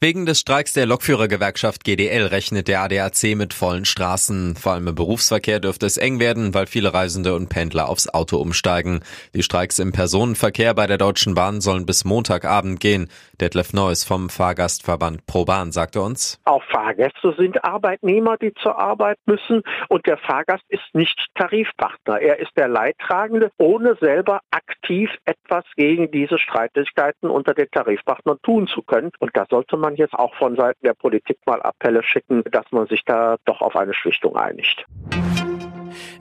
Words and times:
Wegen 0.00 0.26
des 0.26 0.38
Streiks 0.38 0.74
der 0.74 0.86
Lokführergewerkschaft 0.86 1.82
GDL 1.82 2.26
rechnet 2.26 2.68
der 2.68 2.82
ADAC 2.82 3.34
mit 3.34 3.52
vollen 3.52 3.84
Straßen. 3.84 4.54
Vor 4.54 4.72
allem 4.72 4.86
im 4.86 4.94
Berufsverkehr 4.94 5.58
dürfte 5.58 5.86
es 5.86 5.96
eng 5.96 6.20
werden, 6.20 6.54
weil 6.54 6.66
viele 6.66 6.94
Reisende 6.94 7.34
und 7.34 7.48
Pendler 7.48 7.88
aufs 7.88 8.08
Auto 8.08 8.36
umsteigen. 8.36 9.00
Die 9.34 9.42
Streiks 9.42 9.80
im 9.80 9.90
Personenverkehr 9.90 10.72
bei 10.74 10.86
der 10.86 10.98
Deutschen 10.98 11.34
Bahn 11.34 11.60
sollen 11.60 11.84
bis 11.84 12.04
Montagabend 12.04 12.78
gehen. 12.78 13.08
Detlef 13.40 13.72
Neuss 13.72 14.04
vom 14.04 14.30
Fahrgastverband 14.30 15.26
ProBahn 15.26 15.72
sagte 15.72 16.00
uns. 16.00 16.40
Auch 16.44 16.62
Fahrgäste 16.70 17.34
sind 17.36 17.64
Arbeitnehmer, 17.64 18.36
die 18.36 18.54
zur 18.54 18.78
Arbeit 18.78 19.18
müssen 19.26 19.62
und 19.88 20.06
der 20.06 20.18
Fahrgast 20.18 20.64
ist 20.68 20.94
nicht 20.94 21.18
Tarifpartner. 21.34 22.20
Er 22.20 22.38
ist 22.38 22.52
der 22.56 22.68
Leidtragende, 22.68 23.50
ohne 23.58 23.96
selber 24.00 24.42
aktiv 24.52 25.10
etwas 25.24 25.64
gegen 25.74 26.12
diese 26.12 26.38
Streitigkeiten 26.38 27.30
unter 27.30 27.54
den 27.54 27.68
Tarifpartnern 27.72 28.38
tun 28.44 28.68
zu 28.68 28.82
können. 28.82 29.10
Und 29.18 29.36
da 29.36 29.47
sollte 29.50 29.76
man 29.76 29.96
jetzt 29.96 30.14
auch 30.14 30.34
von 30.34 30.56
Seiten 30.56 30.84
der 30.84 30.94
Politik 30.94 31.38
mal 31.46 31.62
Appelle 31.62 32.02
schicken, 32.02 32.42
dass 32.50 32.70
man 32.70 32.86
sich 32.86 33.04
da 33.04 33.36
doch 33.44 33.60
auf 33.60 33.76
eine 33.76 33.94
Schlichtung 33.94 34.36
einigt. 34.36 34.84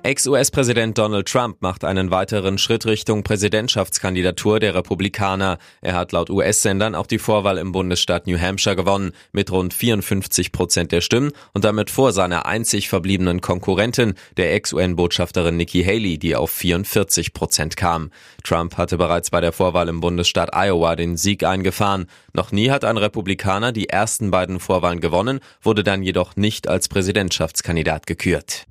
Ex-US-Präsident 0.08 0.98
Donald 0.98 1.28
Trump 1.28 1.62
macht 1.62 1.84
einen 1.84 2.12
weiteren 2.12 2.58
Schritt 2.58 2.86
Richtung 2.86 3.24
Präsidentschaftskandidatur 3.24 4.62
der 4.62 4.74
Republikaner. 4.74 5.58
Er 5.82 5.96
hat 5.96 6.14
laut 6.14 6.30
US-Sendern 6.30 6.96
auch 6.96 7.08
die 7.08 7.20
Vorwahl 7.20 7.58
im 7.58 7.74
Bundesstaat 7.74 8.26
New 8.26 8.40
Hampshire 8.40 8.78
gewonnen, 8.78 9.12
mit 9.34 9.52
rund 9.52 9.74
54 9.74 10.54
Prozent 10.54 10.94
der 10.94 11.02
Stimmen 11.02 11.34
und 11.54 11.66
damit 11.66 11.90
vor 11.90 12.14
seiner 12.14 12.46
einzig 12.46 12.88
verbliebenen 12.88 13.42
Konkurrentin, 13.42 14.14
der 14.38 14.54
Ex-UN-Botschafterin 14.54 15.58
Nikki 15.58 15.84
Haley, 15.84 16.18
die 16.18 16.38
auf 16.38 16.52
44 16.52 17.34
Prozent 17.34 17.76
kam. 17.76 18.10
Trump 18.46 18.78
hatte 18.78 18.98
bereits 18.98 19.30
bei 19.30 19.42
der 19.42 19.52
Vorwahl 19.52 19.90
im 19.90 20.00
Bundesstaat 20.00 20.52
Iowa 20.54 20.96
den 20.96 21.18
Sieg 21.18 21.44
eingefahren. 21.44 22.06
Noch 22.32 22.54
nie 22.54 22.72
hat 22.72 22.86
ein 22.86 22.96
Republikaner 22.96 23.74
die 23.74 23.90
ersten 23.90 24.32
beiden 24.32 24.62
Vorwahlen 24.62 25.02
gewonnen, 25.02 25.42
wurde 25.62 25.84
dann 25.84 26.02
jedoch 26.02 26.38
nicht 26.38 26.70
als 26.70 26.88
Präsidentschaftskandidat 26.88 28.08
gekürt. 28.08 28.68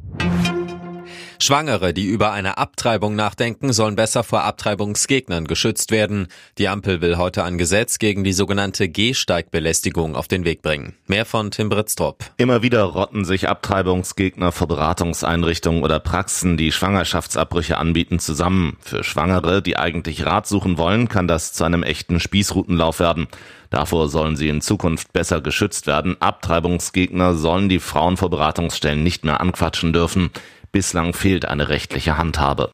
Schwangere, 1.38 1.92
die 1.92 2.06
über 2.06 2.32
eine 2.32 2.58
Abtreibung 2.58 3.14
nachdenken, 3.14 3.72
sollen 3.72 3.96
besser 3.96 4.24
vor 4.24 4.44
Abtreibungsgegnern 4.44 5.46
geschützt 5.46 5.90
werden. 5.90 6.28
Die 6.58 6.68
Ampel 6.68 7.00
will 7.00 7.18
heute 7.18 7.44
ein 7.44 7.58
Gesetz 7.58 7.98
gegen 7.98 8.24
die 8.24 8.32
sogenannte 8.32 8.88
Gehsteigbelästigung 8.88 10.16
auf 10.16 10.28
den 10.28 10.44
Weg 10.44 10.62
bringen. 10.62 10.94
Mehr 11.06 11.26
von 11.26 11.50
Tim 11.50 11.68
Britztrup. 11.68 12.24
Immer 12.36 12.62
wieder 12.62 12.82
rotten 12.84 13.24
sich 13.24 13.48
Abtreibungsgegner 13.48 14.52
vor 14.52 14.68
Beratungseinrichtungen 14.68 15.82
oder 15.82 16.00
Praxen, 16.00 16.56
die 16.56 16.72
Schwangerschaftsabbrüche 16.72 17.76
anbieten, 17.76 18.18
zusammen. 18.18 18.76
Für 18.80 19.04
Schwangere, 19.04 19.62
die 19.62 19.76
eigentlich 19.76 20.24
Rat 20.24 20.46
suchen 20.46 20.78
wollen, 20.78 21.08
kann 21.08 21.28
das 21.28 21.52
zu 21.52 21.64
einem 21.64 21.82
echten 21.82 22.20
Spießrutenlauf 22.20 22.98
werden. 23.00 23.28
Davor 23.70 24.08
sollen 24.08 24.36
sie 24.36 24.48
in 24.48 24.60
Zukunft 24.60 25.12
besser 25.12 25.40
geschützt 25.40 25.86
werden. 25.86 26.16
Abtreibungsgegner 26.20 27.34
sollen 27.34 27.68
die 27.68 27.80
Frauen 27.80 28.16
vor 28.16 28.30
Beratungsstellen 28.30 29.02
nicht 29.02 29.24
mehr 29.24 29.40
anquatschen 29.40 29.92
dürfen. 29.92 30.30
Bislang 30.76 31.14
fehlt 31.14 31.46
eine 31.46 31.70
rechtliche 31.70 32.18
Handhabe. 32.18 32.70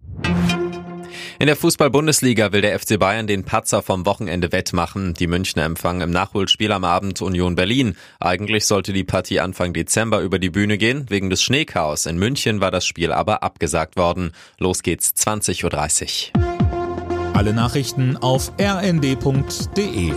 In 1.39 1.47
der 1.47 1.55
Fußball-Bundesliga 1.55 2.50
will 2.50 2.61
der 2.61 2.77
FC 2.77 2.98
Bayern 2.98 3.28
den 3.28 3.45
Patzer 3.45 3.81
vom 3.81 4.06
Wochenende 4.06 4.50
wettmachen. 4.50 5.14
Die 5.14 5.28
Münchner 5.28 5.62
empfangen 5.62 6.00
im 6.00 6.11
Nachholspiel 6.11 6.73
am 6.73 6.83
Abend 6.83 7.23
Union 7.23 7.55
Berlin. 7.55 7.95
Eigentlich 8.19 8.67
sollte 8.67 8.92
die 8.92 9.05
Partie 9.05 9.39
Anfang 9.39 9.73
Dezember 9.73 10.19
über 10.19 10.41
die 10.41 10.50
Bühne 10.50 10.78
gehen. 10.78 11.06
Wegen 11.11 11.30
des 11.30 11.45
Schneechaos 11.45 12.06
in 12.06 12.19
München 12.19 12.61
war 12.61 12.73
das 12.73 12.84
Spiel 12.84 13.12
aber 13.12 13.45
abgesagt 13.45 13.95
worden. 13.95 14.33
Los 14.58 14.83
geht's 14.83 15.14
20.30 15.14 16.33
Uhr. 16.34 17.34
Alle 17.34 17.53
Nachrichten 17.55 18.17
auf 18.17 18.50
rnd.de 18.61 20.13